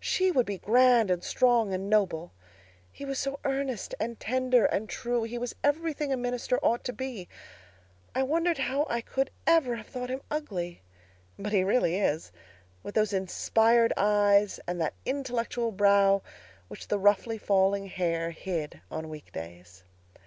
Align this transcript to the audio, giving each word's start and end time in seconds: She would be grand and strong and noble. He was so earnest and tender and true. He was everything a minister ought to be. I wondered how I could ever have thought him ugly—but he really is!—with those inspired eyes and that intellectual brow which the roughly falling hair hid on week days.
She 0.00 0.30
would 0.30 0.44
be 0.44 0.58
grand 0.58 1.10
and 1.10 1.24
strong 1.24 1.72
and 1.72 1.88
noble. 1.88 2.30
He 2.92 3.06
was 3.06 3.18
so 3.18 3.40
earnest 3.42 3.94
and 3.98 4.20
tender 4.20 4.66
and 4.66 4.86
true. 4.86 5.22
He 5.22 5.38
was 5.38 5.54
everything 5.64 6.12
a 6.12 6.16
minister 6.18 6.58
ought 6.62 6.84
to 6.84 6.92
be. 6.92 7.26
I 8.14 8.22
wondered 8.22 8.58
how 8.58 8.86
I 8.90 9.00
could 9.00 9.30
ever 9.46 9.76
have 9.76 9.86
thought 9.86 10.10
him 10.10 10.20
ugly—but 10.30 11.52
he 11.54 11.64
really 11.64 11.96
is!—with 11.98 12.94
those 12.94 13.14
inspired 13.14 13.94
eyes 13.96 14.60
and 14.68 14.78
that 14.82 14.92
intellectual 15.06 15.72
brow 15.72 16.20
which 16.68 16.88
the 16.88 16.98
roughly 16.98 17.38
falling 17.38 17.86
hair 17.86 18.30
hid 18.30 18.82
on 18.90 19.08
week 19.08 19.32
days. 19.32 19.84